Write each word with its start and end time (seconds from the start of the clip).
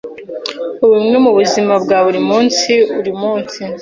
ubumwe 0.85 1.17
mu 1.23 1.31
buzima 1.37 1.73
bwa 1.83 1.97
buri 2.05 2.19
munsi 2.29 2.71
uri 2.99 3.11
munsi- 3.21 3.57